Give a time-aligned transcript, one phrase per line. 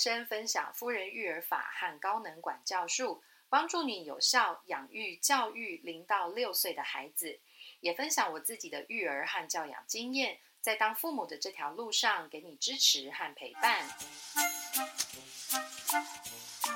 [0.00, 7.40] 生分享夫人育儿法和高能管教术，帮助你有效养育教育零到六岁的孩子。
[7.80, 13.86] 也分享我自己的育儿和教养经验，在当父母的这条路上给你支持和陪伴。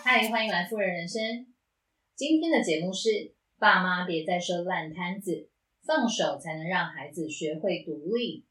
[0.05, 1.47] 嗨，欢迎来夫人人生。
[2.15, 5.51] 今天的节目是：爸妈别再收烂摊子，
[5.83, 8.47] 放手才能让孩子学会独立。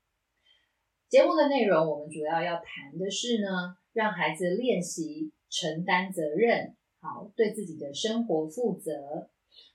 [1.09, 9.29] 节目的内容，我们主要要谈的是呢，让孩子练习承担责任，好对自己的生活负责。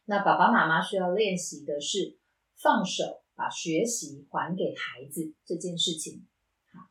[0.06, 2.18] 那爸爸妈妈需要练习的是
[2.56, 6.26] 放手，把学习还给孩子这件事情。
[6.72, 6.90] 好，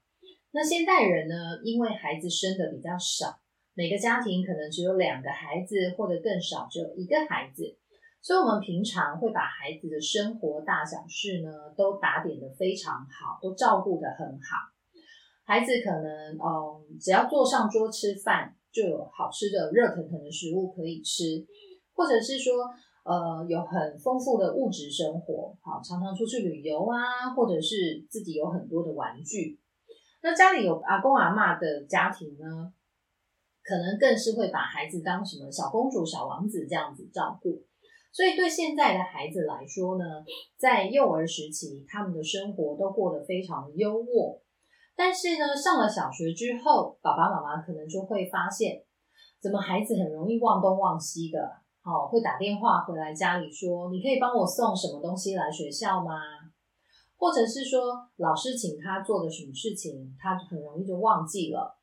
[0.52, 3.42] 那现代人呢，因为孩子生的比较少，
[3.74, 7.78] 每个家庭可能只有两个孩子，或者更少，只有一个孩子。
[8.22, 14.77] 所以，我们平常会把孩子的生活大小事呢，都打点的非常好，都照顾的很好。
[15.48, 21.48] 孩子可能，嗯，只要坐上桌吃饭，就有好吃的热腾腾的食物可以吃，
[21.96, 22.66] 或者是说，
[23.06, 29.58] 呃，有很丰富的物质生活，好，常常出去旅游啊，或者是自己有很多的玩具。
[30.22, 32.74] 那家里有阿公阿妈的家庭呢，
[33.64, 37.64] 可能更是会把孩子当什么小公主、小王子这样子照顾。
[38.12, 40.26] 所以，对现在的孩子来说呢，
[40.58, 44.42] 在幼儿时期，他们的生活都过得非常优渥。
[44.98, 48.84] 但是呢，上了小学之后，爸爸妈妈可能就会发现，
[49.40, 51.40] 怎么孩子很容易忘东忘西的，
[51.84, 56.20] 哦，会打电话回来家里说：“你可以帮我送什么东西来学校吗？”
[57.16, 61.78] 或者是说，老师请他做的什么事情，他很容易就忘记了。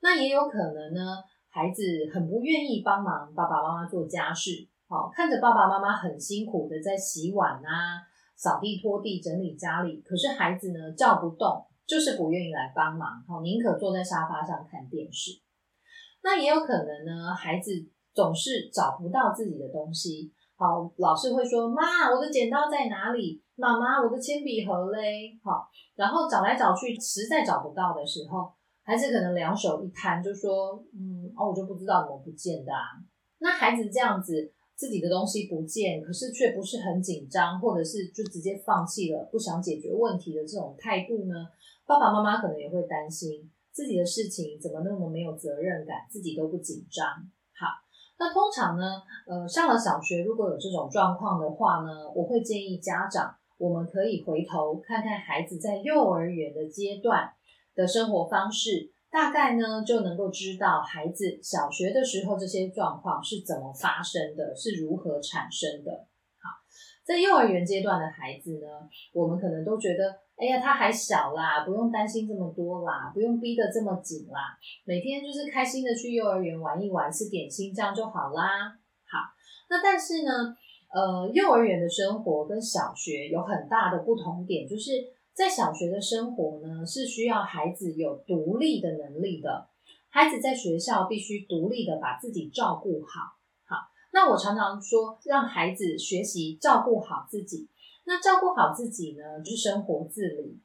[0.00, 4.68] 那也有可能呢，孩子很不愿意帮忙爸爸妈妈做家事。
[4.86, 8.04] 好，看着爸爸妈妈很辛苦的在洗碗啊、
[8.36, 15.40] 扫地、拖地、整理家里，可是孩子呢叫不动，就是不愿意来帮忙，好，宁可坐在沙发上看电视。
[16.22, 17.70] 那也有可能呢，孩子
[18.12, 28.52] 总是找不到自己的东西，好，老师会说：“妈，我的剪刀在哪里？”“妈妈，我的铅笔盒嘞？”好，然后找来找去，实在找不到的时候，
[28.82, 32.80] 孩子可能两手一摊，就说：“嗯，哦，我就不知道怎么不见的。”啊。”
[33.38, 34.52] 那孩子这样子。
[34.76, 41.46] 自己的东西不见，可是却不是很紧张，或者是就直接放弃了，不想解决问题的这种态度呢？
[41.86, 47.06] 爸爸妈妈可能也会担心自己的事情怎么那么没有责任感，自己都不紧张。
[47.06, 47.66] 好，
[48.18, 57.32] 那通常呢，呃，上了小学如果有这种状况的话呢，我会建议家长，我们可以回头看看孩子在幼儿园的阶段
[57.74, 58.92] 的生活方式。
[59.10, 65.92] 大概呢就能够知道孩子小学的时候这些状况是怎么发生的，是如何产生的。
[65.92, 66.50] 好，
[67.04, 68.66] 在幼儿园阶段的孩子呢，
[69.12, 78.78] 我们可能都觉得，哎呀，他还小啦，不用担心这么多啦，不用逼得这么紧啦，每天就是开心的去幼儿园玩一玩，吃点心这样就好啦。
[79.06, 79.18] 好，
[79.70, 80.56] 那但是呢，
[80.92, 85.12] 呃，幼儿园的生活跟小学有很大的不同点，就是。
[85.34, 89.66] 在小学的生活呢，是需要孩子有独立的能力的。
[90.08, 93.34] 孩子在学校必须独立的把自己照顾好。
[93.66, 93.78] 好，
[94.12, 97.68] 那我常常说，让孩子学习照顾好自己。
[98.06, 100.60] 那照顾好自己呢，就是生活自理。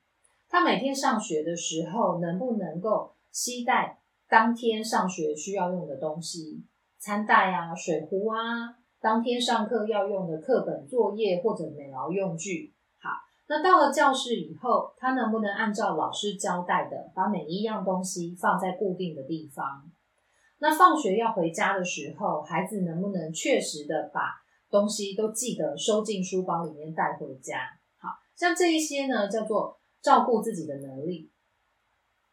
[0.49, 6.63] 他每天上学的时候，能不能够携带当天上学需要用的东西，
[6.97, 12.73] 餐袋啊、水壶啊，当天上课要用的课本、作业或者美劳用具。
[12.99, 13.09] 好
[13.47, 19.89] 那到了教室以后，他能不能按照老师交代的，把每一样东西放在固定的地方？
[20.59, 27.79] 那放学要回家的时候，孩子能不能确实的把东西都记得收进书包里面带回家？
[27.97, 31.31] 好像这一些呢，叫做照顾自己的能力。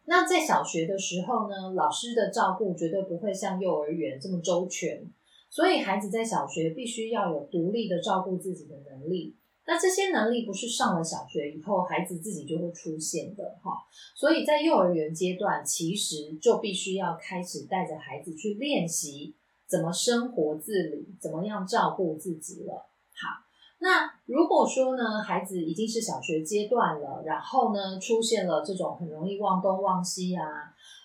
[0.05, 5.11] 那在小学的时候呢，老师的照顾绝对不会像幼儿园这么周全，
[5.51, 9.37] 所以孩子在小学必须要有独立的照顾自己的能力。
[9.69, 13.73] 那这些能力不是上了小学以后孩子自己就会出现的哈，
[14.15, 19.35] 所以在幼儿园阶段，其实就必须要开始带着孩子去练习
[19.69, 22.75] 怎么生活自理，怎么样照顾自己了。
[22.75, 23.43] 好，
[23.79, 30.45] 那如果说呢，孩子已经是小学阶段了，然后呢，出现了这种很容易忘东忘西啊，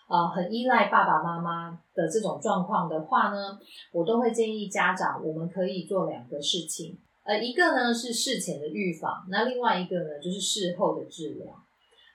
[0.07, 3.57] 呃，很依赖爸爸妈妈的这种状况的话呢，
[3.91, 6.99] 我都会建议家长，我们可以做两个事情。
[7.23, 11.47] 呃，一个呢是事前的预防，那另外一个呢就是事后的治疗。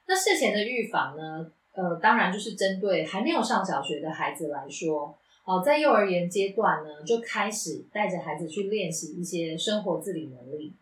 [0.09, 5.17] 那事前的预防呢，呃，当然就是针对还没有上小学的孩子来说，
[5.47, 10.75] 哦，在幼儿园阶段呢就开始带着孩子去练习一些生活自理能力。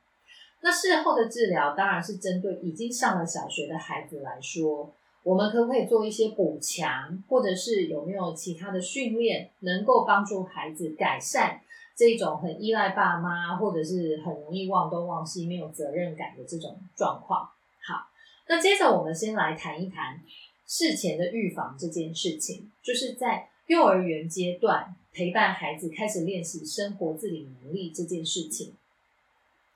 [0.62, 4.90] 那事后的治疗当然是针对已经上了小学的孩子来说，
[5.22, 11.60] 我们可不可以做一些补强，或者是有没有其他的训练，能够帮助孩子改善
[11.94, 17.42] 这种很依赖爸妈，或者是很容易忘东忘西、没有责任感的这种状况？
[17.86, 18.08] 好，
[18.48, 20.18] 那接着我们先来谈一谈
[20.66, 28.74] 事前的预防这件事情，就是在幼儿园阶段陪伴孩子开始练习生活自理能力这件事情。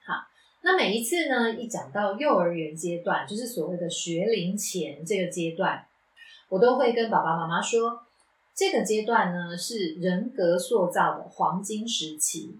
[0.05, 0.26] 好
[0.62, 5.87] 那每一次呢，一讲到幼儿园阶段，就是所谓的学龄前这个阶段，
[6.49, 8.02] 我都会跟爸爸妈妈说，
[8.55, 12.58] 这个阶段呢是人格塑造的黄金时期，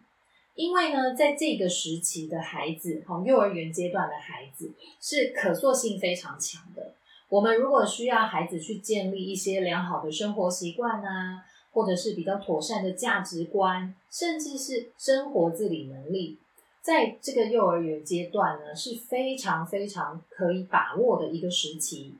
[0.55, 6.95] 因为呢，在这个时期的孩子，哈，幼儿园阶段的孩子是可塑性非常强的。
[7.29, 16.39] 我们如果需要孩子去建立一些良好的生活习惯啊，或者是比较妥善的价值观，甚至是生活自理能力。
[16.81, 22.15] 在这个幼儿园阶段呢，是非常非常可以把握的一个时期，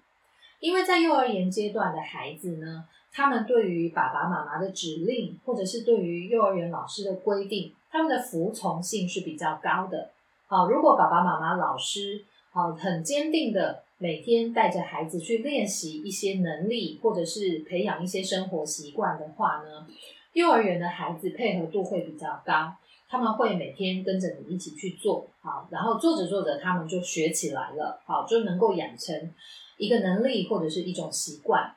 [0.61, 10.11] 因为在幼儿园阶段的孩子呢，他们对于爸爸妈妈的指令，或者是对于幼儿园老师的规定，他们的服从性是比较高的。
[10.47, 19.87] 好，如果爸爸妈妈、老师好很坚定的每天带着孩子去练习一些能力，或者是培养一些生活习惯的话呢，
[20.33, 22.73] 幼儿园的孩子配合度会比较高。
[23.11, 29.35] 他们会每天跟着你一起去做，好，然后做着做着，他们就学起来了，好，就能够养成
[29.79, 31.75] 一个能力或者是一种习惯。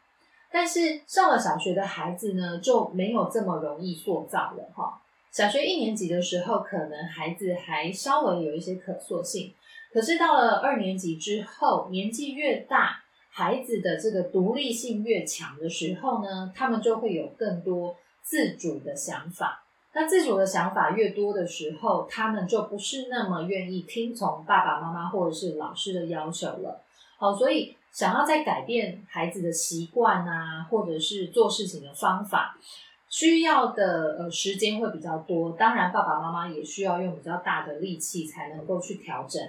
[0.52, 5.02] 但是上了小学的孩子呢，就没有这么容易塑造了，哈。
[5.32, 9.54] 小学一年级的时候，可能孩子还稍微有一些可塑性，
[9.94, 19.66] 可是到了二年级之后，年纪越大，孩子的这个独立性越强的时候呢，他们就会有更多自主的想法。
[19.94, 26.82] 那自主的想法越多的时候，他们就不是那么愿意听从爸爸妈妈或者是老师的要求了。
[27.18, 32.58] 好，所以想要再改变孩子的习惯啊，或者是做事情的方法，
[33.10, 35.52] 需要的呃时间会比较多。
[35.52, 39.42] 当然，爸爸妈妈也需要用比较大的力气才能够去调整。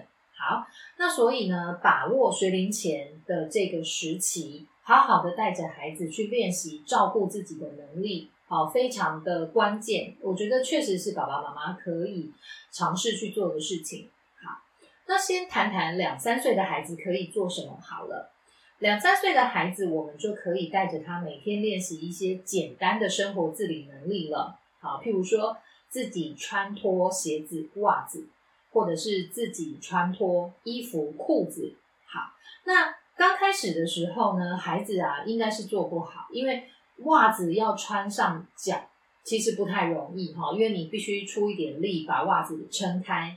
[0.42, 0.66] 好，
[0.98, 8.28] 那所以呢，把握学龄前的这个时期，好好的带着孩子去练习照顾自己的能力。
[8.48, 12.32] 好，非常的关键，我觉得确实是爸爸妈妈可以
[12.72, 14.10] 尝试去做的事情。
[14.42, 14.58] 好，
[15.06, 18.32] 那先谈谈两三岁的孩子可以做什么好了。
[18.80, 24.58] 两三岁的孩子，我们就可以带着他每天练习一些简单的生活自理能力了。
[24.80, 25.56] 好，譬如说
[25.88, 28.26] 自己穿脱鞋子、袜子，
[28.72, 31.76] 或者是自己穿脱衣服、裤子。
[32.06, 32.20] 好，
[32.64, 36.68] 那刚开始的时候呢，孩子啊，应该是做不好，因为。
[37.04, 38.76] 袜子要穿上脚，
[39.24, 43.36] 其实不太容易哈，因为你必须出一点力把袜子撑开，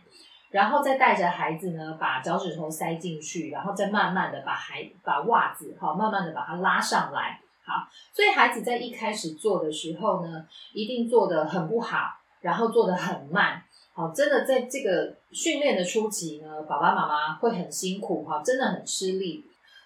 [0.52, 7.40] 然后再带着孩子呢，把脚趾头塞进去，然后再慢慢的把孩把袜子哈，慢慢的把它拉上来。
[7.66, 12.10] 好，所以孩子在一开始做的时候呢，一定做的很不好，
[12.42, 13.64] 然后做的很慢。
[13.98, 19.46] 好，真的在这个训练的初期呢，爸爸妈妈会很辛苦哈，真的很吃力。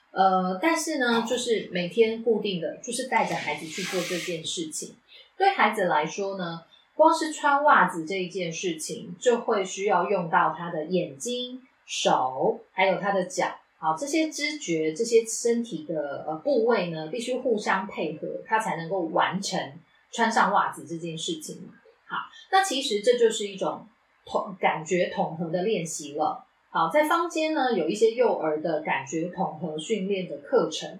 [0.09, 4.95] 呃，但是呢，就是每天固定的就是带着孩子去做这件事情。
[5.37, 6.63] 对孩子来说呢，
[6.95, 13.59] 光是穿袜子这一件事情，就会需要用到他的眼睛、手，还有他的脚。
[13.77, 19.73] 好，这些知觉、这些身体的呃部位呢，必须互相配合，他才能够完成
[20.11, 21.69] 穿上袜子这件事情。
[22.07, 22.17] 好，
[22.51, 23.87] 那其实这就是一种
[24.29, 26.45] 统感觉统合的练习了。
[26.69, 30.99] 好，在坊间呢有一些幼儿的感觉统合训练的课程。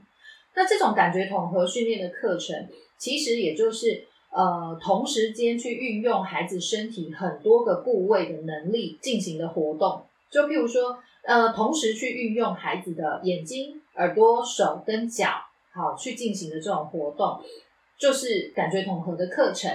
[0.55, 2.67] 那这种感觉统合训练的课程，
[2.97, 10.03] 其实也就是呃同时间去运用孩子身体很多个部位的能力进行的活动。
[10.31, 15.29] 就譬如说，呃，同时去运用孩子的眼睛、耳朵、手跟脚，
[15.71, 17.39] 好去进行的这种活动，
[17.97, 19.71] 就是感觉统合的课程。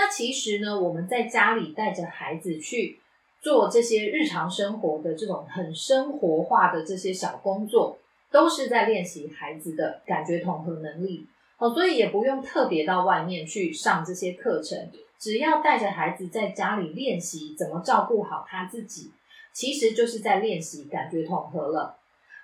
[0.00, 2.98] 那其实呢，我们在家里带着孩子去。
[3.42, 7.98] 做这些日常生活的这种很生活化的这些小工作，
[8.30, 11.26] 都是在练习孩子的感觉统合能力
[11.56, 19.10] 哦，所以也不用特别到外面去上这些课程，只要带着孩子在家里练习怎么照顾好他自己，
[19.54, 21.96] 其实就是在练习感觉统合了。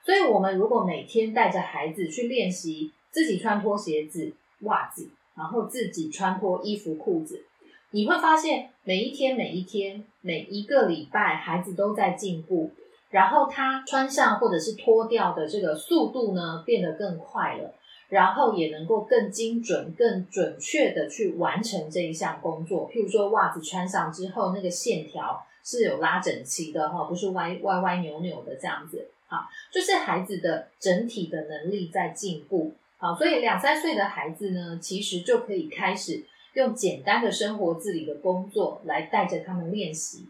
[0.03, 7.45] 所以，我们如果每天带着孩子去练习自己穿脱鞋子、袜子，然后自己穿脱衣服、裤子。
[7.91, 12.71] 你会发现，每一天、每一天、每一个礼拜，孩子都在进步。
[13.11, 17.75] 然后他穿上或者是脱掉的这个速度呢，变得更快了。
[18.09, 22.89] 然后也能够更精准、更准确的去完成这一项工作。
[22.89, 29.09] 譬如说，袜子穿上之后，那个线条是有拉整齐的哈，不是歪歪歪扭扭的这样子。
[29.27, 29.39] 好，
[29.73, 32.75] 就是孩子的整体的能力在进步。
[32.99, 36.25] 好，所以两三岁的孩子呢，其实就可以开始
[36.55, 40.29] 用简单的生活自理的工作来带着他们练习。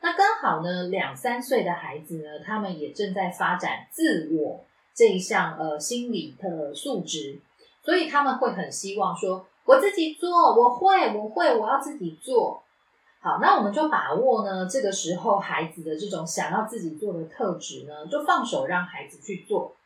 [0.00, 7.38] 那刚好呢，两三岁的孩子呢，他们也正在发展自我这一项呃心理的素质，
[7.84, 12.62] 所以他们会很希望说，我自己做，我会，我会，我要自己做。
[13.20, 19.76] 好，那我们就把握呢，这个时候孩子的这种想要自己做的特质呢，就放手让孩子去做。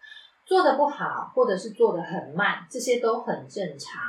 [0.46, 4.02] 做的不好，或者是做的很慢，这些都很正常。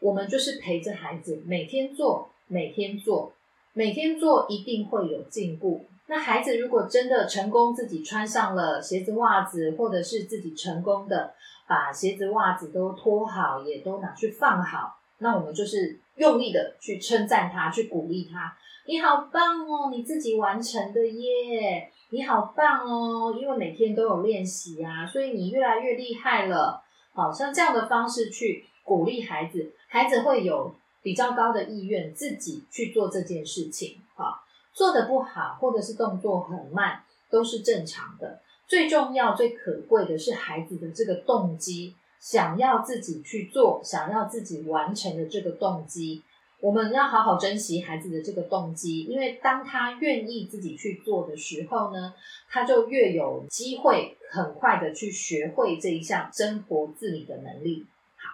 [0.00, 3.32] 我们就是陪着孩子，每天做，每天做，
[3.72, 5.86] 每天做，一定会有进步。
[6.06, 11.34] 那孩子如果真的成功，自己穿上了鞋子、袜子，或者是自己成功的
[11.68, 18.56] 把鞋子、袜子都脱好，也都拿去放好，那我们就是用力的去称赞他，去鼓励他。
[18.86, 21.92] 你好棒哦，你自己完成的耶！
[22.12, 26.82] 你好棒哦，因为每天都有练习啊，所以你越来越厉害了。
[27.12, 34.00] 好像这样的方式去鼓励孩子，孩子会有比较高的意愿自己去做这件事情。
[34.16, 38.40] 好，做的不好或者是动作很慢都是正常的。
[38.66, 46.22] 最重要、最可贵的是孩子的这个动机，想要自己去做，想要自己完成的这个动机。
[46.60, 52.12] 我们要好好珍惜孩子的这个动机，因为当他愿意自己去做的时候呢，
[52.50, 57.86] 他就越有机会很快的去学会这一项生活自理的能力。
[58.16, 58.28] 好，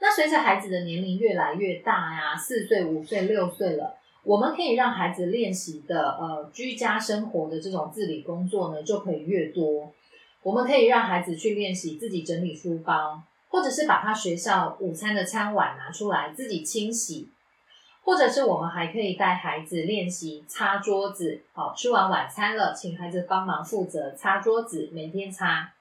[0.00, 9.92] 那随着孩子的年龄越来越大呀，四岁、五岁、六岁了，我们可以让孩子练习的呃居家生活的这种自理工作呢，就可以越多。
[10.42, 17.28] 我们可以让孩子去练习自己整理书包，或者是把他学校午餐的餐碗拿出来自己清洗。
[18.02, 25.72] 或者是我们还可以带孩子练习擦桌子，好，吃完晚餐了，请孩子帮忙负责擦桌子，每天擦。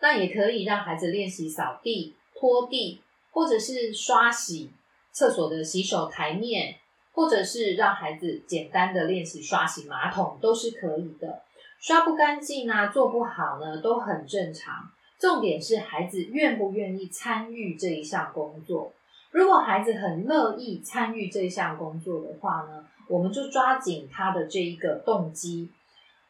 [0.00, 4.70] 那也可以让孩子练习扫地、拖地，或者是刷洗
[5.12, 6.76] 厕所的洗手台面，
[7.12, 11.42] 或者是让孩子简单的练习刷洗马桶，都是可以的。
[11.80, 14.90] 刷不干净啊，做不好呢，都很正常。
[15.18, 18.92] 重点是孩子愿不愿意参与这一项工作。
[19.34, 25.72] 如果孩子很乐意参与这项工作的话呢，我们就抓紧他的这一个动机，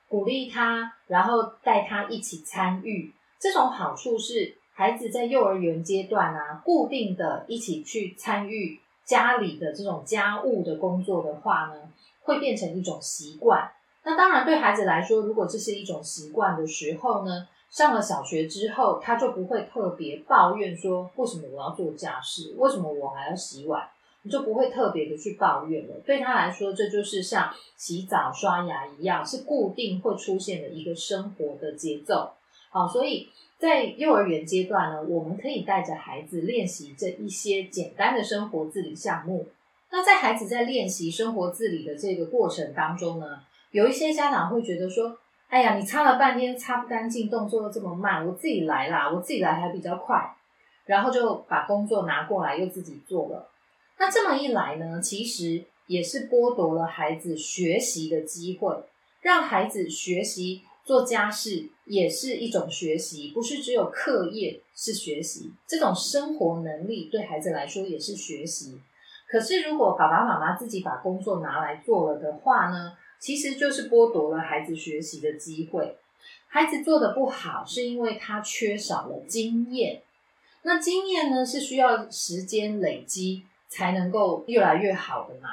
[0.09, 3.13] 鼓励他，然后带他一起参与。
[3.39, 11.75] 这种好处是，孩子在幼儿园阶段啊，固定的一起去参与家里的这种家务的工作的话呢，
[12.23, 13.71] 会变成一种习惯。
[14.05, 17.49] 那当然，对孩子来说，如果这是一种习惯的时候呢？
[17.75, 23.83] 上了小学之后，他就不会特别抱怨说为什么我要做家事，为什么我还要洗碗，
[24.23, 25.97] 你就不会特别的去抱怨了。
[26.07, 32.35] 对他来说，这就是像洗澡、刷牙一样，是固定会出现的一个生活的节奏。
[32.71, 33.29] 好，所以
[33.59, 39.49] 在幼儿园阶段呢，我们可以带着孩子练习这一些简单的生活自理项目。
[39.91, 43.41] 那在孩子在练习生活自理的这个过程当中呢，
[43.73, 45.19] 有一些家长会觉得说。
[45.49, 50.35] 哎呀，你擦了半天擦不干净，动作又这么慢，我自己来啦，我自己来还比较快，
[50.85, 53.49] 然后就把工作拿过来又自己做了。
[53.99, 58.85] 那这么一来呢，其实也是剥夺了孩子学习的机会，
[59.21, 68.81] 让孩子学习做家事也是一种学习，不是只有课业是学习，这种生活能力对孩子来说也是学习。
[69.29, 72.97] 可是如果爸爸妈妈自己把工作拿来做了的话呢？
[73.25, 75.97] 其实就是剥夺了孩子学习的机会。
[76.47, 80.03] 孩子做的不好，是因为他缺少了经验。
[80.61, 85.49] 那经验呢，是需要时间累积才能够越来越好的嘛。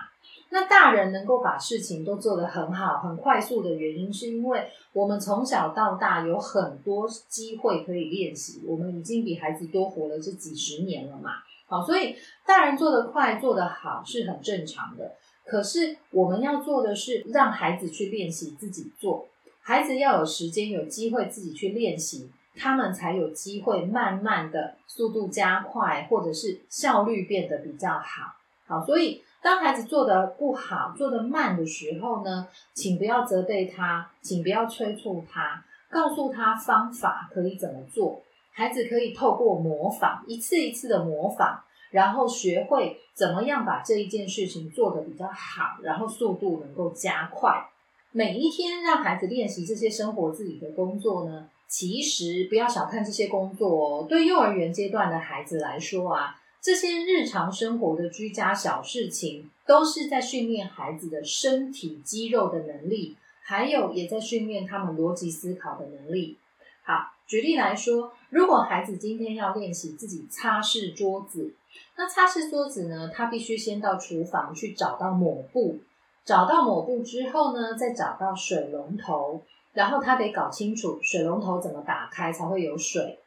[0.49, 8.63] 那大人能够把事情都做得很好、很快速的原因，是因为我们从小到大有很多机会可以练习。
[8.67, 11.35] 我们已经比孩子多活了这几十年了嘛。
[11.67, 15.15] 好，所以大人做得快、做得好是很正常的。
[15.45, 19.27] 可是我们要做的是让孩子去练习自己做，
[19.61, 28.35] 孩子要有时间有机会自己去练习，他们才有机会慢慢的速度加快，或者是效率变得比较好。
[28.65, 38.21] 好，所以当孩子做的不好、做的慢的时候呢，请不要责备他，请不要催促他，告诉他方法可以怎么做，
[38.51, 41.63] 孩子可以透过模仿，一次一次的模仿。
[41.91, 47.67] 然后学会怎么样把这一件事情做得比较好，然后速度能够加快。
[48.11, 54.05] 每一天让孩子练习这些生活自理的工作呢，其实不要小看这些工作哦。
[54.09, 66.37] 对幼儿园阶段的孩子来说啊，这些日常生活的居家小事情，都是在训练孩子的身体肌肉的能力，还有也在训练他们逻辑思考的能力。
[66.83, 71.53] 好，举例来说，如果孩子今天要练习自己擦拭桌子，
[71.95, 75.79] 那擦拭桌子呢，他必须先到厨房去找到抹布，
[76.25, 79.41] 找到抹布之后呢，再找到水龙头，
[79.73, 83.19] 然后他得搞清楚水龙头怎么打开才会有水。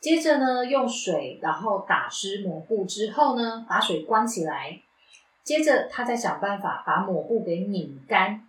[0.00, 4.80] 接着呢，用水然后打湿抹布之后呢，把水关起来。
[5.42, 8.46] 接着他再想办法把抹布给拧干，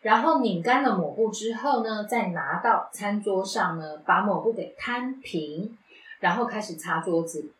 [0.00, 5.76] 然后拧干了抹布之后呢，再拿到餐桌上呢，把抹布给摊平，
[6.20, 7.50] 然后开始擦桌子。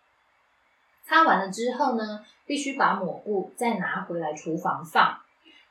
[1.09, 5.19] 擦完了之后呢，必须把抹布再拿回来厨房放。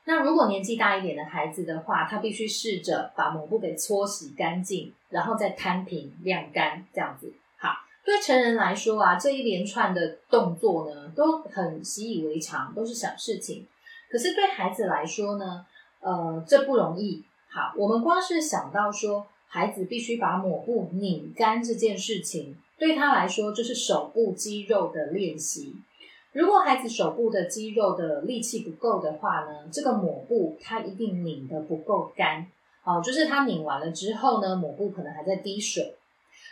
[0.04, 7.32] 那如果年纪大一点的孩子的话，他必须试着把抹布给搓洗干净，然后再摊平晾干，这样子。
[7.56, 7.68] 好
[8.04, 13.64] 对成人来说啊，这一连串的动作呢，都很习以为常，都是小事情。
[14.10, 15.64] 可是对孩子来说呢，
[16.00, 17.24] 呃，这不容易。
[17.48, 25.74] 好，我们光是想到说，孩子必须把抹布拧干这件事情，对他来说就是手部肌肉的练习。
[26.32, 32.46] 如果孩子手部的肌肉的力气不够的话呢，这个抹布它一定拧得不够干。
[32.82, 35.96] 好，就是他拧完了之后呢，抹布可能还在滴水。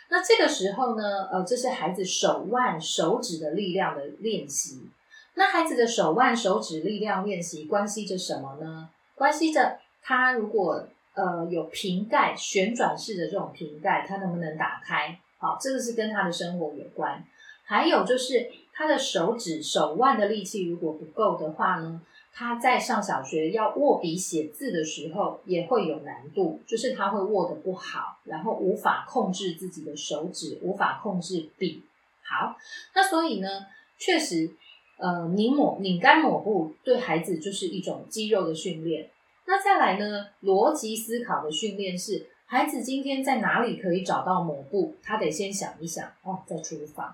[0.09, 4.89] 那这个时候呢，呃，这是孩子手腕、手指的力量的练习。
[5.35, 8.89] 那孩子的手腕、手指力量练习关系着什么呢？
[9.15, 15.19] 关系着他如果呃有瓶盖旋转式的这种瓶盖，他能不能打开？
[15.37, 17.23] 好，这个是跟他的生活有关。
[17.63, 22.01] 还有就是他的手指、手腕的力气如果不够的话呢？
[22.39, 31.81] 他在上小学要握笔写字的时候也会有难度，就是他会握得不好，然后无法控制自己的手指，无法控制笔。
[32.21, 32.55] 好，
[32.93, 33.65] 那所以呢，
[33.97, 34.51] 确实，
[34.99, 39.09] 呃，拧抹拧干抹布对孩子就是一种肌肉的训练。
[39.47, 44.95] 那再来呢，逻辑思考的训练是，孩子今天在哪里可以找到抹布？
[45.03, 47.13] 他得先想一想，哦，在厨房。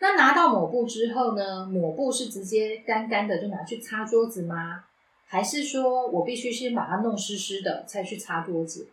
[0.00, 1.64] 那拿到抹布之后呢？
[1.66, 4.82] 抹布是直接干干的就拿去擦桌子吗？
[5.24, 8.88] 还是说我必须先把它弄湿湿的才去擦桌子？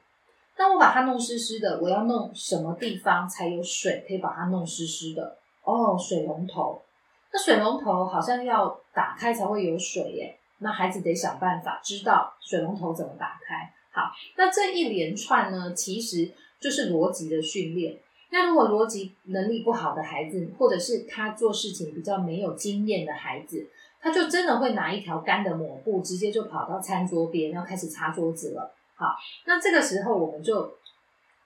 [0.55, 5.39] 当我把它弄湿湿的，我要弄什么地方才有水可以把它弄湿湿的？
[5.63, 6.83] 哦，水龙头。
[7.31, 10.37] 那水龙头好像要打开才会有水耶。
[10.59, 13.73] 那孩子得想办法知道水龙头怎么打开。
[13.93, 17.99] 好，那这一连串呢，其实就是逻辑的训练。
[18.31, 23.69] 那如果逻辑能力不好的孩子，或者是他做事情比较没有经验的孩子，
[24.01, 28.73] 他就真的会拿一条干的抹布，直接就跑到餐桌边，要开始擦桌子了。
[28.95, 30.75] 好，那这个时候我们就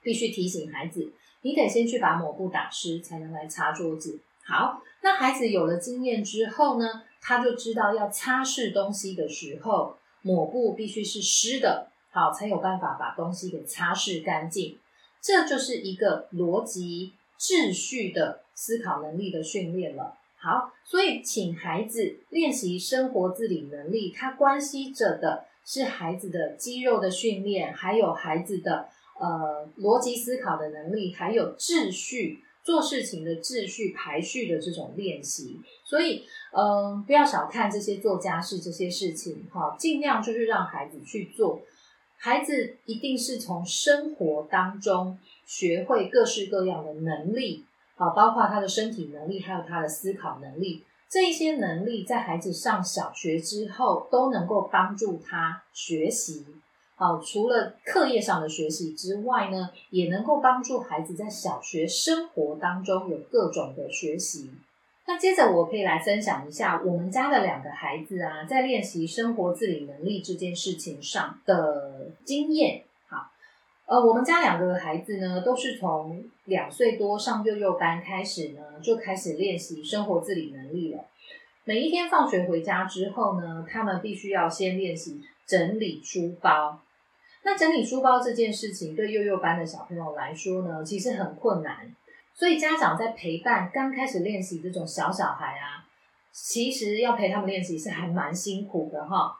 [0.01, 4.21] 必须提醒孩子，你得先去把抹布打湿，才能来擦桌子。
[4.45, 14.79] 好，那孩子有了经验之后呢，他就知道要擦拭东西的时候，抹布必须是湿的，好，才有办法把东西给擦拭干净。
[15.21, 20.17] 这就是一个逻辑秩序的思考能力的训练了。
[20.35, 35.61] 好，所以请孩子练习生活自理能力，它关系着的是孩子的肌肉的训练，还有孩子的呃逻辑思考的能力，还有秩序做事情的秩序排序的这种练习。
[35.83, 41.61] 所以，嗯，不要小看这些做家事这些事情，哈，尽量就是让孩子去做。
[42.19, 50.83] 孩子一定是从生活当中学会各式各样的能力，好，包括他的身体能力，还有他的思考能力。
[51.09, 56.45] 这一些能力在孩子上小学之后都能够帮助他学习。
[56.95, 64.51] 好，除了课业上的学习之外呢，也能够帮助孩子在小学生活当中有各种的学习。
[65.09, 72.83] 那接着我可以来分享一下我们家的两个孩子啊，在练习生活自理能力这件事情上的经验。
[73.07, 73.31] 好，
[73.85, 81.05] 呃，我们家两个孩子呢，都是从两岁多上幼幼班开始呢，就开始练习生活自理能力了。
[81.63, 86.81] 每一天放学回家之后呢，他们必须要先练习整理书包。
[87.43, 91.95] 那整理书包这件事情，对幼幼班的小朋友来说呢，其实很困难。
[92.37, 95.83] 所以家长在陪伴刚开始练习这种小小孩啊，
[96.31, 99.35] 其实要陪他们练习是还蛮辛苦的哈。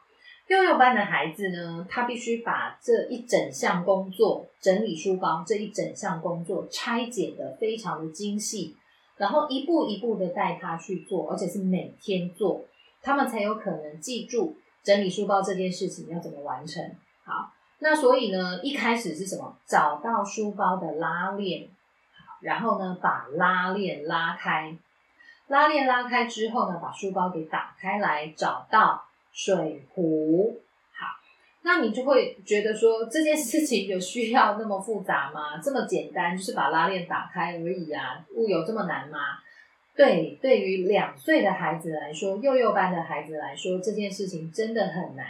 [0.48, 8.74] 幼幼班的孩子呢，他必须把这一整项工作整理书包这一整项工作拆解的非常的精细，
[9.16, 12.64] 然后一步一步的带他去做，而且是每天做，
[13.00, 16.82] 他们才有可能记住整理书包这件事情要怎么完成。
[17.24, 19.56] 好，那所以呢，一开始是什么？
[19.68, 21.68] 找到书包的拉链。
[22.40, 24.76] 然后呢，把拉链拉开，
[25.48, 30.60] 拉链拉开之后呢，把书包给打开来，找到水壶。
[30.92, 31.06] 好，
[31.62, 35.58] 那你就会觉得说这件事情有需要那么复杂吗？
[35.62, 39.18] 这么简单，就是把拉链打开而已啊，物有这么难吗？
[39.96, 45.26] 对，对于两岁的孩子来说，幼幼班的孩子来说，这件事情真的很难，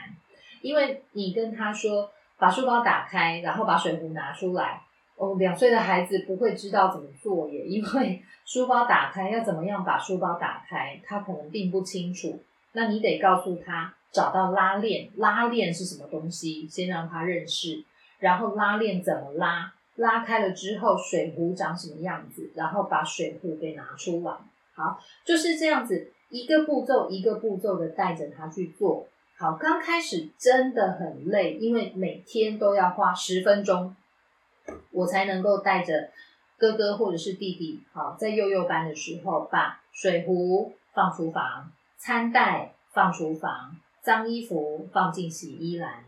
[0.61, 4.83] 因为你跟他说把书包打开，然后把水壶拿出来，
[5.19, 12.41] 哦，两岁的孩子不会知道怎么做耶，因为 书包打开要怎么样把书包打开，他可能并不清楚。
[12.73, 17.85] 那你得告诉他找到拉链，拉链是什么东西，先让他认识，
[18.21, 24.33] 然后拉链怎么拉，拉开了之后水壶长什么样子，然后把水壶给拿出来。
[24.75, 29.09] 好，就是这样子，一个步骤一个步骤的带着他去做。
[29.37, 33.95] 好，刚开始真的很累，因为每天都要花十分钟，
[34.91, 36.11] 我才能够带着
[36.57, 46.05] 哥哥或者是弟弟，好，在幼幼班的时候，把水壶放厨房，餐袋放厨房，脏衣服放进洗衣篮，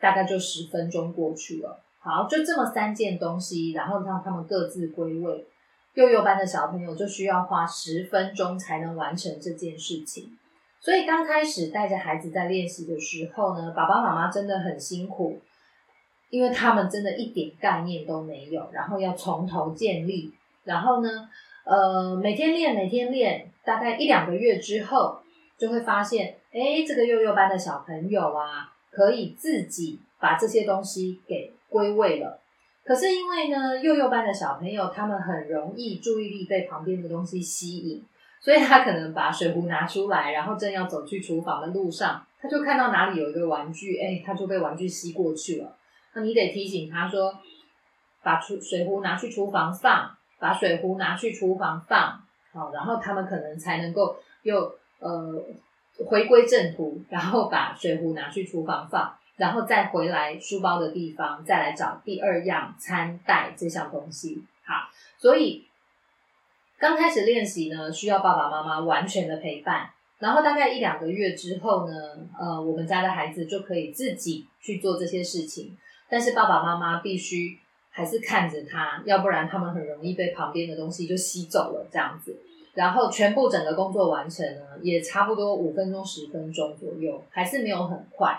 [0.00, 1.80] 大概就十分钟过去了。
[1.98, 5.46] 好，就这么三件东西，然后让他们各自归位。
[5.94, 10.36] 幼幼班的小朋友就需要花十分钟才能完成这件事情，
[10.80, 15.40] 所以刚开始带着孩子在练习的时候呢，爸爸妈妈真的很辛苦，
[16.34, 20.32] 因为他们真的一点概念都没有，然后要从头建立，
[20.64, 21.28] 然后呢，
[21.64, 25.20] 呃，每天练，每天练，大概一两个月之后，
[25.56, 32.40] 就会发现，哎，这个幼幼班的小朋友啊，可以自己把这些东西给归位了。
[32.82, 38.02] 可是因为呢，幼幼班的小朋友他们很容易注意力被旁边的东西吸引，
[38.40, 45.76] 所以他可能把水壶拿出来，然后正要走去厨房的路上，他就看到哪里有一个玩具，哎，他就被玩具吸过去了。
[46.14, 47.36] 那你得提醒他说，
[48.22, 52.22] 把厨水壶拿去厨房放，把水壶拿去厨房放，
[52.52, 55.44] 好，然后他们可能才能够又呃
[56.06, 59.16] 回归正途，然后把水壶拿去厨房放。
[59.36, 64.44] 然后再回来书包的地方，再来找第二样餐袋这项东西。
[64.64, 65.66] 好，所以
[66.78, 69.90] 刚开始练习呢，需要爸爸妈妈完全的陪伴。
[70.20, 71.94] 然后大概一两个月之后呢，
[72.38, 75.76] 呃，我们家的孩子就可以自己去做这些事情。
[76.08, 77.58] 但是爸爸妈妈必须
[77.90, 82.36] 还是看着他，要不然他们很容易被旁边的东西就吸走了这样子。
[82.74, 88.36] 然后全部整个工作完成呢，也差不多五分钟十分钟左右，还是没有很快。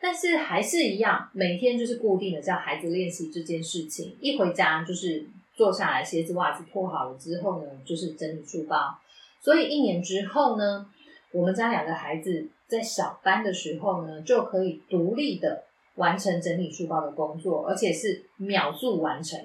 [0.00, 4.16] 但是还是一样，每天就是固定的叫孩子练习这件事情。
[4.20, 8.98] 一回家就是坐下来，鞋子袜子脱好了之后呢，就是整理书包。
[9.42, 10.86] 所以一年之后呢，
[11.32, 15.64] 我们家两个孩子在小班的时候呢，就可以独立的
[15.96, 19.38] 完成整理书包的工作，而且是秒速完成。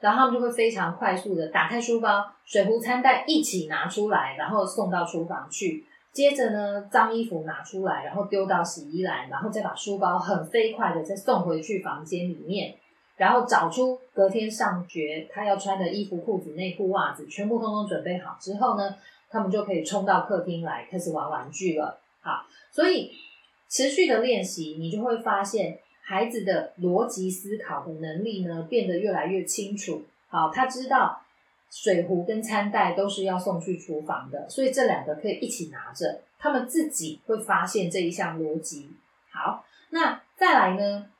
[0.00, 5.84] 然后他们就会非常快速的打开书包，水壶、餐袋一起拿出来，然后送到厨房去。
[6.12, 12.74] 接着呢，脏衣服拿出来，然后丢到洗衣篮，然后再把书包很飞快的再送回去房间里面，
[13.16, 18.94] 然后找出隔天上学他要穿的衣服、裤子、内裤、袜子，全部通通准备好之后呢，
[19.28, 21.98] 他们就可以冲到客厅来开始玩玩具了。
[22.20, 23.12] 好，所以
[23.68, 30.04] 持续的练习，你就会发现孩子的逻辑思考的能力呢变得越来越清楚。
[30.28, 31.20] 好，他知道。
[31.68, 36.22] 水壶跟餐袋都是要送去厨房的，所以这两个可以一起拿着。
[36.38, 38.88] 他们自己会发现这一项逻辑。
[39.30, 41.10] 好，那再来呢？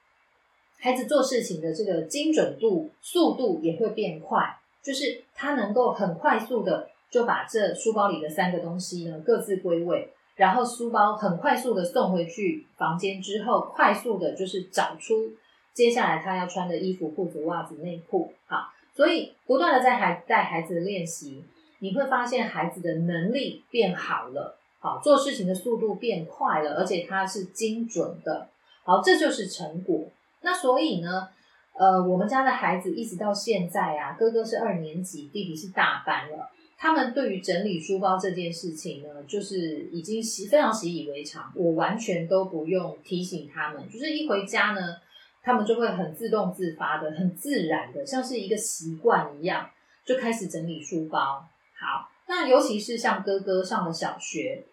[0.79, 15.33] 孩子做事情的这个精准度、速度也会变快，就是他能够很快速的就把这书包里的三个东西呢各自归位，然后书包很快速的送回去房间之后，快速的就是找出
[15.75, 18.33] 接下来他要穿的衣服、裤子、袜子、内裤。
[18.47, 18.73] 好。
[18.95, 21.45] 所以不断的在孩带孩子练习，
[21.81, 28.49] 你会发现孩子的能力变好了，好做事情的速度变快了，而且它是精准的，
[28.85, 30.07] 好这就是成果。
[30.41, 31.29] 那所以呢，
[31.75, 44.97] 呃，我们家的孩子一直到现在啊，哥哥是二年级，弟弟是大班了，他们对于整理书包这件事情呢，就是已经习非常习以为常，我完全都不用提醒他们，就是一回家呢。
[45.43, 49.71] 他们就会很自动自发的、很自然的，像是一个习惯一样，
[50.05, 51.47] 就开始整理书包。
[51.79, 54.65] 好，那尤其是像哥哥上了小学，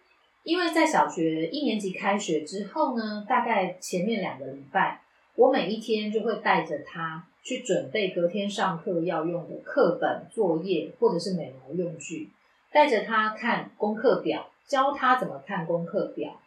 [0.41, 4.99] 因为在小学一年级开学之后呢，大概前面两个礼拜，
[5.35, 12.29] 我每一天就会带着他去准备隔天上课要用的课本、作业或者是美劳用具，
[12.71, 16.39] 带着他看功课表，教他怎么看功课表。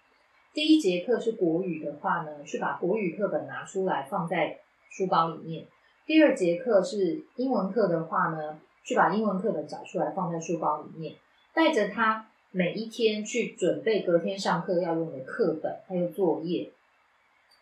[0.54, 4.59] 第一节课是国语的话呢，去把国语课本拿出来放在
[4.90, 5.66] 书包里面。
[6.06, 11.14] 第二节课是英文课的话呢，去把英文课本找出来放在书包里面，
[11.52, 16.70] 带着他每一天去准备隔天上课要用的课本还有作业。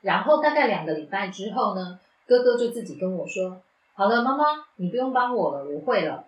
[0.02, 3.60] 然后大概两个礼拜之后呢，哥哥就自己跟我说
[3.94, 4.44] ：“好了，妈妈，
[4.76, 6.26] 你不用帮我了，我会了。”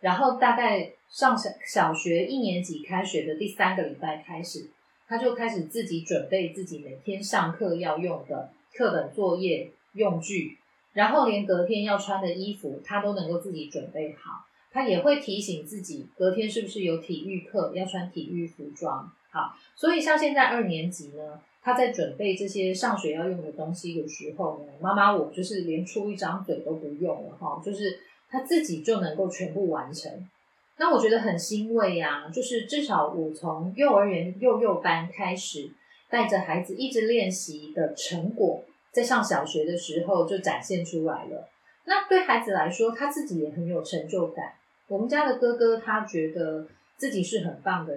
[0.00, 4.68] 然后大概上小小学一年级开学的第三个礼拜开始，
[5.08, 10.58] 他就开始自己准备自己每天上课要用的课本、作业、用具，
[10.92, 14.44] 然后连隔天要穿的衣服，他都能够自己准备好。
[14.70, 19.10] 他也会提醒自己，隔天是不是有体育课要穿体育服装。
[19.30, 27.98] 好，所以像现在二年级呢，他在准备这些上学要用的东西的时候呢，妈妈我就是连出一张嘴都不用了哈，就是
[28.30, 30.12] 他自己就能够全部完成。
[30.76, 35.68] 那我觉得很欣慰呀，就是至少我从幼儿园幼幼班开始
[36.08, 41.48] 带着孩子一直练习的成果，在上小学的时候就展现出来了。
[41.86, 44.52] 那对孩子来说，他自己也很有成就感。
[44.86, 47.92] 我们家的哥哥，他觉得自己是很棒的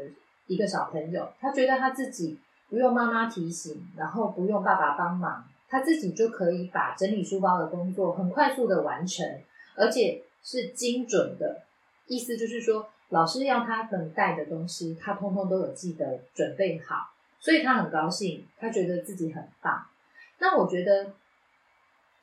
[0.48, 1.30] 一个小朋友。
[1.40, 2.36] 他觉得他自己
[2.70, 9.42] 不用妈妈提醒，然后不用爸爸帮忙，他自己就可以把整理书包的工作很快速的完成，
[9.76, 11.64] 而且是精准的。
[12.08, 19.86] 意思就是说，老师要他等带的东西，他通通都有记得准备好，所以他很高兴，他觉得自己很棒。
[20.40, 21.14] 那我觉得，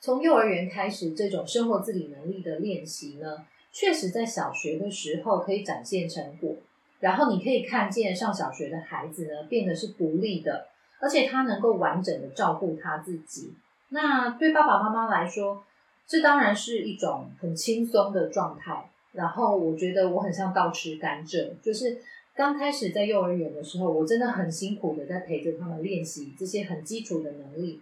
[0.00, 3.46] 从幼儿园开始，这种生活自理能力的练习呢？
[3.72, 6.56] 确实，在小学的时候可以展现成果，
[7.00, 10.68] 然后你可以看见上小学的孩子呢变得是独立的，
[11.00, 13.54] 而且他能够完整的照顾他自己。
[13.90, 15.64] 那对爸爸妈妈来说，
[16.06, 18.90] 这当然是一种很轻松的状态。
[19.12, 21.96] 然后我觉得我很像倒吃甘蔗，就是
[22.34, 27.80] 刚开始在幼儿园的时候，我真的很辛苦的在陪着他们练习这些很基础的能力。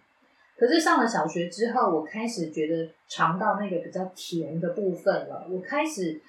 [0.56, 5.48] 可是上了小学之后，我开始觉得尝到那个比较甜的部分了。
[5.50, 6.20] 我开始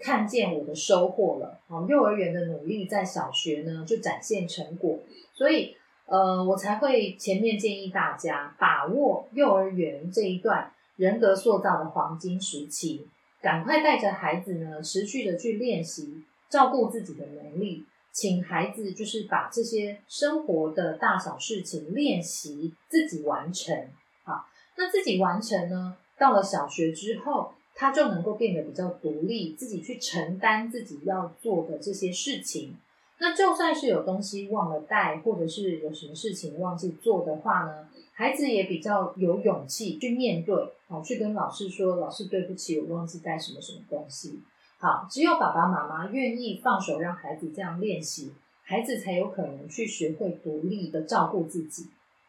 [0.00, 1.60] 看见我的收获了。
[1.68, 4.98] 好，幼儿园的努力在小学呢就展现成果，
[5.32, 5.76] 所以
[6.06, 13.06] 呃，我才会前面建议大家把握幼儿园这一段人格塑造的黄金时期，
[13.40, 17.84] 赶快带着孩子呢持续的去练习照顾自己的能力。
[18.12, 23.88] 请孩子就是把这些生活的大小事情练习自己完成，
[24.22, 25.96] 好，那自己完成呢？
[26.16, 32.76] 到了小学之后，他就能够变得比较独立，自己去承担自己要做的这些事情。
[33.18, 40.54] 那就算是有东西忘了带，或者是有什么事情忘记做的话呢，孩子也比较有勇气去面对，
[40.88, 44.40] 好，去跟老师说：“老师，对不起，我忘记带什么什么东西。”
[44.78, 48.32] 好，只有爸爸妈妈愿意放手让孩子这样练习，
[48.62, 51.86] 孩子才有可能去学会独立的照顾自己。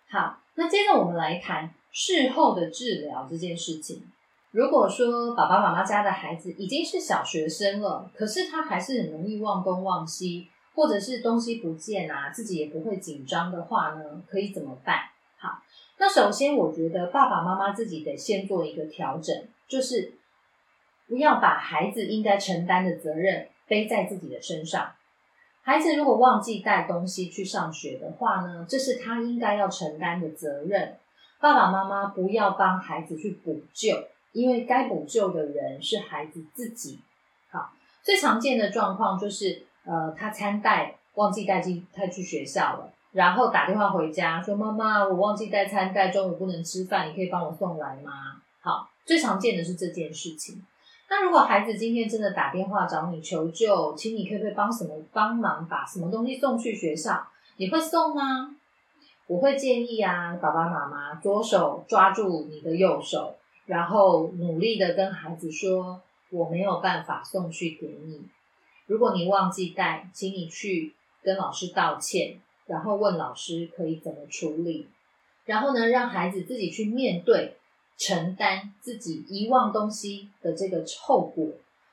[0.09, 4.03] 好，那接着我们来谈事后的治疗这件事情。
[4.55, 15.09] 如果说爸爸妈妈家的孩子已经是小学生了，可是他还是很容易忘东忘西，或者是东西不见啊，自己也不会紧张的话呢，可以怎么办？
[15.37, 15.61] 好，
[15.97, 19.35] 那首先我觉得爸爸妈妈自己得先做一个调整，
[19.67, 20.13] 就是。
[21.07, 24.93] 不要把孩子应该承担的责任背在自己的身上。
[25.61, 30.97] 孩子如果忘记带东西去上学的话呢，这是他应该要承担的责任。
[31.39, 33.95] 爸爸妈妈不要帮孩子去补救，
[34.35, 36.99] 因为该补救的人是孩子自己。
[37.49, 37.71] 好，
[38.03, 50.61] 最常见的状况就是，呃，他餐袋忘记带进带去学校了，然后打电话回家说：“妈妈，我忘记带餐袋，中午不能吃饭，你可以帮我送来吗？”好，最常见的是这件事情。
[51.09, 57.25] 那如果孩子今天真的打电话找你求救，请你可不可以帮什么帮忙把什么东西送去学校？
[57.55, 58.53] 你会送吗？
[59.27, 63.33] 我会建议啊，爸爸妈妈左手抓住你的右手，
[63.65, 66.01] 然后努力的跟孩子说
[66.31, 68.21] ：“我没有办法送去给你。
[68.87, 74.87] 如果你忘记带，请你去跟老师道歉，然后问老师可以怎么处理。
[75.45, 77.57] 然后呢，让孩子自己去面对。”
[77.97, 81.47] 承担自己遗忘东西的这个后果，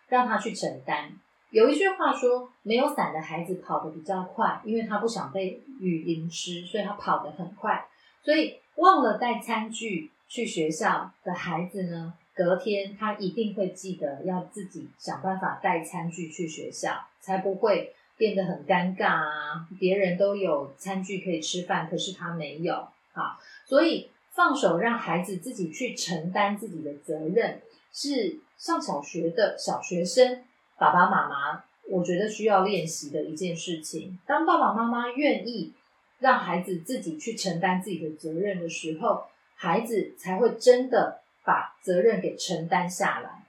[0.09, 1.13] 让他去承担。
[1.51, 7.87] 有一句话说：“没有伞的孩子跑得比较快，因为他不想被雨淋湿，所以他跑得很快。”
[8.25, 19.69] 所以忘了带餐具去学校的孩子呢，隔天他一定会记得要自己想办法带餐具去学校，才不会变得很尴尬啊！
[19.79, 22.89] 别人都有餐具可以吃饭，可是他没有。
[23.13, 24.09] 好，所以。
[24.35, 27.61] 放手让孩子自己去承担自己的责任，
[27.93, 30.43] 是上小学的小学生
[30.79, 34.19] 爸爸妈妈，我觉得需要练习的一件事情。
[34.25, 35.75] 当爸爸妈妈愿意
[36.19, 39.27] 让孩子自己去承担自己的责任的时候，
[39.63, 43.45] 孩子才会真的把责任给承担下来。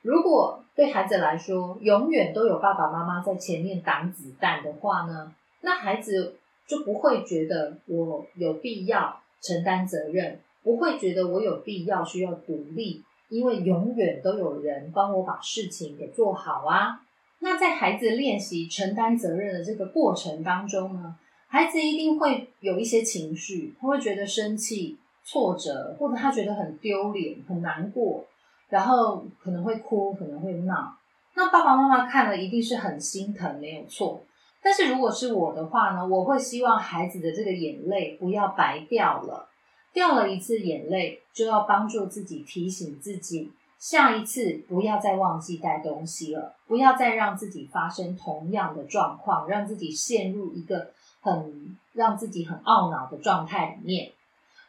[0.00, 6.36] 如果对孩子来说，永远都有爸爸妈妈在前面挡子弹的话呢，那孩子
[6.68, 9.20] 就不会觉得我有必要。
[9.42, 17.00] 承担责任，不会觉得我有必要需要独立，因为永远都有人帮我把事情给做好啊。
[17.38, 21.16] 那在孩子练习承担责任的这个过程当中呢，
[21.48, 24.98] 孩子一定会有一些情绪，他会觉得生气、
[25.30, 28.24] 挫折，或者他觉得很丢脸、很难过，
[28.68, 30.92] 然后可能会哭，可能会闹。
[31.34, 34.20] 那爸爸妈妈看了一定是很心疼，没有错。
[34.60, 39.48] 但是如果是我的话呢，我会希望孩子的这个眼泪不要白掉了，
[39.92, 50.90] 掉了一次眼泪就要帮助自己提醒自己，下一次不要再忘记带东西了，不要再让自己发生同样的状况，让自己陷入一个
[51.20, 54.10] 很让自己很懊恼的状态里面。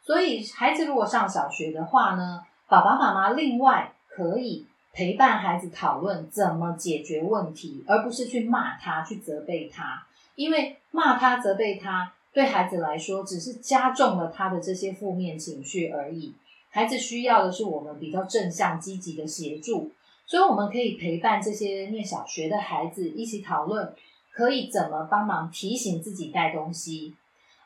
[0.04, 4.66] 所以孩子如果上小学的话呢，爸爸妈妈另外可以。
[4.94, 10.06] 陪伴孩子讨论怎么解决问题，而不是去骂他、去责备他。
[10.36, 16.34] 因为骂他、责备他，对孩子来说只是加重了他的这些负面情绪而已。
[16.70, 19.94] 孩子需要的是我们比较正向、积极的协助。
[20.26, 23.94] 所以，我们可以陪伴这些念小学的孩子一起讨论，
[24.34, 27.16] 可以怎么帮忙提醒自己带东西。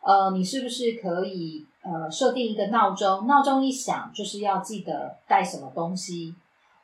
[0.06, 3.26] 呃，你是不是可以呃设定一个闹钟？
[3.26, 6.36] 闹钟一响，就是要记得带什么东西。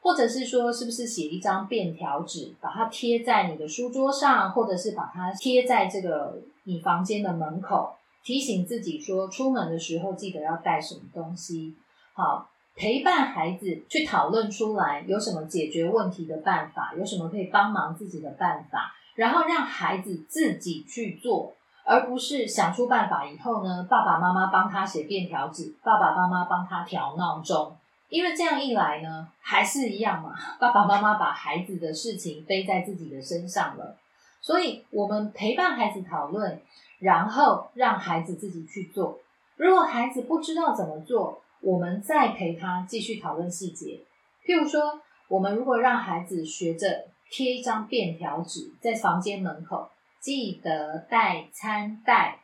[0.03, 11.75] 或者是说，是不是写一张便条纸，把它贴在你的书桌上，或者是把它贴在这个你房间的门口，提醒自己说，出门的时候记得要带什么东西。
[12.13, 21.53] 好，陪伴孩子去讨论出来有什么解决问题的办法，有什么可以帮忙自己的办法，然后让孩子自己去做，
[21.91, 27.75] 而不是想出办法以后呢，爸爸妈妈帮他写便条纸，爸爸妈妈帮他调闹钟。
[28.07, 33.97] 因为这样一来呢，还是一样嘛，爸爸妈妈把孩子的事情背在自己的身上了。
[34.39, 36.61] 所以，我们陪伴孩子讨论，
[36.99, 39.19] 然后让孩子自己去做。
[39.57, 43.99] 如果孩子不知道怎么做，我们再陪他继续讨论细节。
[44.45, 49.89] 譬如说，我们如果让孩子学着贴一张便条纸在房间门口，
[50.21, 52.41] 记得带餐袋，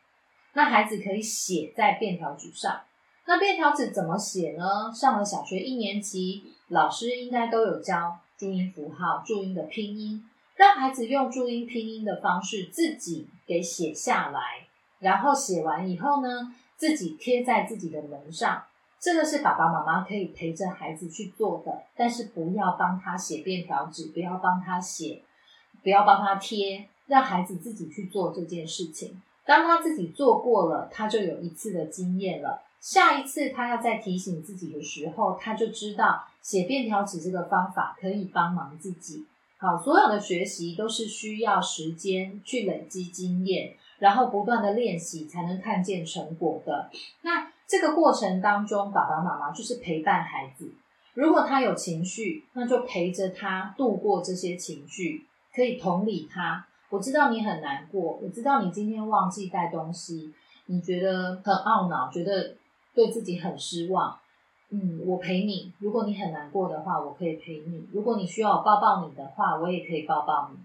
[0.52, 2.80] 那孩子可以写在便条纸上。
[3.24, 4.92] 那便条纸怎么写呢？
[4.92, 14.66] 上了小学一年级，老师应该都有教注音符号、注音的拼音，让孩子用注音拼音的方式自己给写下来，
[14.98, 18.64] 然后写完以后呢，自己贴在自己的门上。
[18.98, 25.22] 这个是爸爸妈妈可以陪着孩子去做的，但是不要帮他写便条纸，不要帮他写，
[25.84, 29.20] 不要帮他贴，让孩子自己去做这件事情。
[29.44, 32.62] 当他自己做过了，他就有一次的经验了。
[32.80, 39.24] 下一次他要再提醒自己的时候，他就知道写便条纸这个方法可以帮忙自己。
[39.56, 46.90] 好，所有的学习都是需要时间去累积经验，然后不断的练习才能看见成果的。
[47.22, 50.70] 那这个过程当中，爸爸妈妈就是陪伴孩子。
[51.14, 56.67] 如果他有情绪，那就陪着他度过这些情绪，可以同理他。
[56.90, 60.32] 我知道你很难过，我知道你今天忘记带东西，
[60.66, 62.56] 你觉得很懊恼，觉得。
[62.94, 64.18] 对自己很失望，
[64.70, 65.72] 嗯，我陪你。
[65.78, 67.86] 如果你很难过的话，我可以陪你。
[67.92, 70.58] 如果你需要我抱抱你的话，我也可以抱抱你。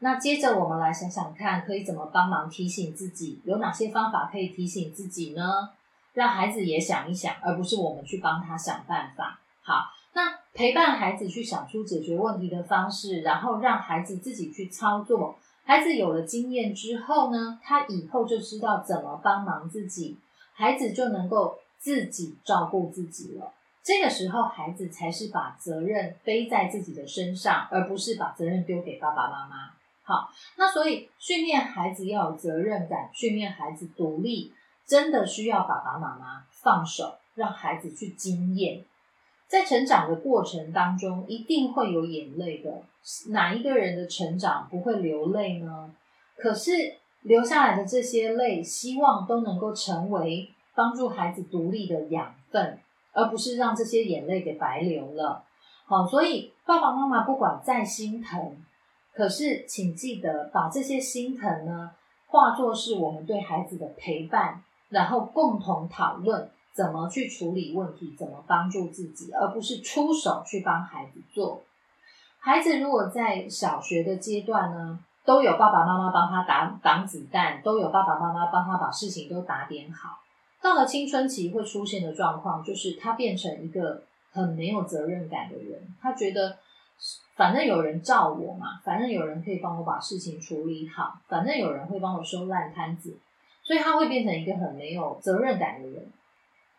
[0.00, 3.40] 那接着我们来想想看，可以怎么帮忙提醒自己？
[3.44, 5.70] 有哪些方法可以提醒自己呢？
[6.12, 9.38] 让孩子也想一想，而不是我们去帮他想办法。
[9.62, 9.84] 好，
[10.14, 15.38] 那陪伴孩子去想出解决问题的方式，然后让孩子自己去操作。
[15.66, 20.16] 孩子有了经验之后呢，他以后就知道怎么帮忙自己，
[20.54, 21.58] 孩子就能够。
[21.78, 23.52] 自己照顾自己了，
[23.84, 29.70] 这个时候孩子才是把责任背在自己的身上，而不是把责任丢给爸爸妈妈。
[30.02, 34.52] 好，那所以训练孩子要有责任感，训练孩子独立，
[34.84, 38.84] 真的需要爸爸妈妈放手，让孩子去经验。
[39.48, 42.82] 在成长的过程当中，一定会有眼泪的。
[43.30, 45.94] 哪一个人的成长不会流泪呢？
[46.36, 46.72] 可是
[47.22, 50.50] 流下来的这些泪，希望都能够成为。
[50.78, 52.78] 帮助孩子独立的养分，
[53.14, 55.42] 而不是让这些眼泪给白流了。
[55.86, 58.58] 好，所以爸爸妈妈不管再心疼，
[59.14, 61.92] 可是请记得把这些心疼呢，
[62.26, 71.62] 化作是我们对孩子的陪伴，然后共同讨论怎么去处理问题，怎么帮助自己，而不是出手去帮孩子做。
[72.38, 80.18] 孩子如果在小学的阶段呢，都有爸爸妈妈帮他挡挡子弹，都有爸爸妈妈帮他把事情都打点好。
[80.60, 85.80] 到了青春期会出现的状况，就是他变成一个很没有责任感的人。
[86.02, 86.58] 他觉得
[87.36, 93.16] 反正有人罩我嘛，反正有人可以帮我把事情处理好，反正有人会帮我收烂摊子，
[93.62, 96.12] 所以他会变成一个很没有责任感的人。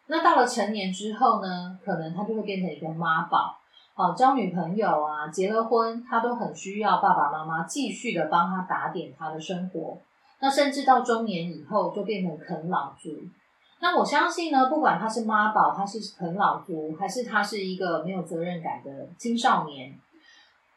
[0.08, 3.58] 那到了成年之后呢，可能他就会变成一个妈宝，
[3.93, 9.97] 好交女朋友啊，结了婚，他都很需要爸爸妈妈继续的帮他打点他的生活。
[10.39, 13.10] 那甚至到中年以后，就变成啃老族。
[13.80, 19.93] 那我相信呢，不管他是妈宝，他是啃老族，还是他是一个没有责任感的青少年，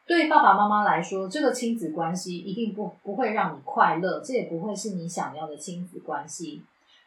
[0.07, 6.63] 对爸爸妈妈来说，这个亲子关系一定不不会让你快乐，这也不会是你想要的亲子关系。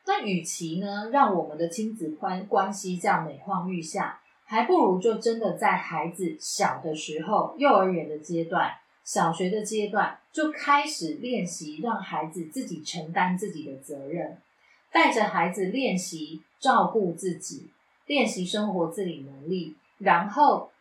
[0.06, 8.74] 那与其呢，让我们的亲子关关系这样每况愈下，还不如就真的在孩子小的时候，幼儿园的阶段、
[9.06, 14.38] 小学的阶段，就开始练习让孩子自己承担自己的责任，
[14.91, 17.70] 带着孩子练习照顾自己，
[18.06, 20.72] 练习生活自理能力，然后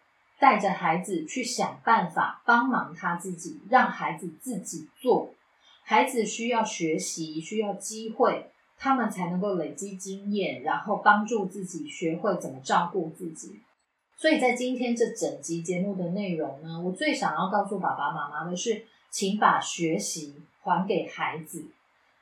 [0.41, 5.33] 带着孩子去想办法帮忙他自己，让孩子自己做。
[5.85, 8.49] 孩子需要学习，需要机会。
[8.83, 13.61] 他们才能够累积经验，然后帮助自己学会怎么照顾自己。
[14.16, 21.64] 所以在今天这整集节目的内容呢，我最想要告诉爸爸妈妈的是，请把学习还给孩子。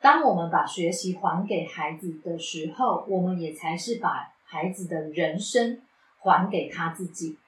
[0.01, 5.81] 当我们把学习还给孩子的时候，我们也才是把孩子的人生
[6.19, 7.39] 还给他自己。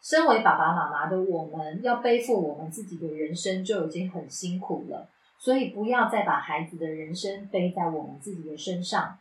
[0.00, 5.08] 身为爸爸妈妈的我们，要背负我们自己的人生就已经很辛苦了。
[5.42, 9.18] 所以不要再把孩子的人生背在我们自己的身上。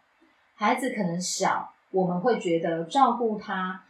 [0.53, 3.83] 孩子可能小，我们会觉得照顾他，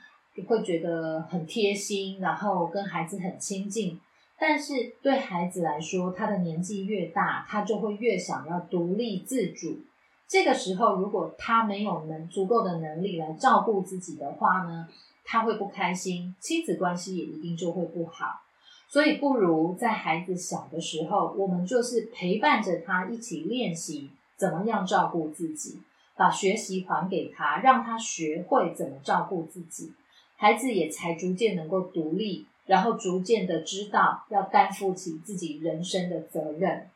[0.48, 4.00] 会觉得很贴心，然后跟孩子很亲近。
[4.40, 9.82] 但是对孩子来说，他的年纪越大，他就会越想要独立自主。
[10.26, 14.88] 这个时候，如果他没有能足够的能力来照顾自己的话呢，
[15.26, 18.44] 他会不开心，亲子关系也一定就会不好。
[18.92, 25.80] 所以，不如在孩子小的时候，我们就是陪伴着他一起练习怎么样照顾自己，
[26.18, 29.94] 把学习还给他，让他学会怎么照顾自己，
[30.36, 36.90] 孩子也才逐渐能够独立，然后逐渐的知道要担负起自己人生的责任。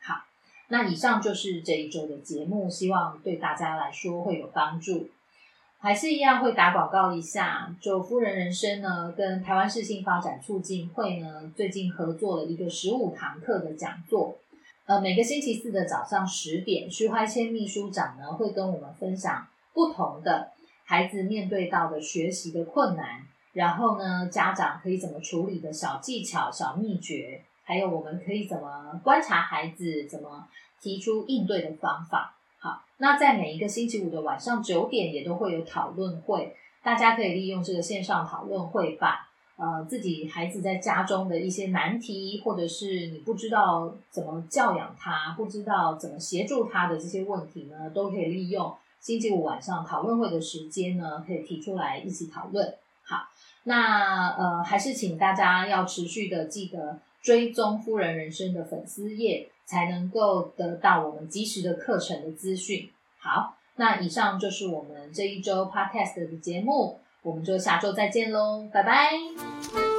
[0.00, 0.22] 好，
[0.68, 5.08] 那以上就是这一周的节目，希望对大家来说会有帮助。
[5.82, 14.36] 还是一样会打广告一下，就夫人人生呢，跟台湾市性发展促进会呢，最近合作了一个十五堂课的讲座。
[14.84, 20.50] 呃，每个星期四的早上十点，徐怀谦秘书长呢会跟我们分享不同的
[20.84, 23.22] 孩子面对到的学习的困难，
[23.54, 30.46] 然后呢，家长可以怎么处理的小技巧、小秘诀，还有我们可以怎么观察孩子，怎么
[30.78, 32.36] 提出应对的方法。
[32.62, 52.74] 好，那在每一个星期五的晚上九点也都会有讨论会，大家可以利用这个线上讨论会，把呃自己孩子在家中的一些难题，或者是你不知道怎么教养他，不知道怎么协助他的这些问题呢，都可以利用星期五晚上讨论会的时间呢，可以提出来一起讨论。
[53.02, 53.26] 好，
[53.64, 59.48] 那呃还是请大家要持续的记得追踪夫人人生的粉丝页。
[59.70, 62.90] 才能够得到我们及时的课程的资讯。
[63.20, 69.89] 好，那以上就是我们这一周 podcast 的节目，我们就下周再见喽，拜拜。